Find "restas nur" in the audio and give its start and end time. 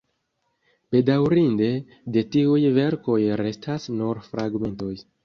3.43-4.23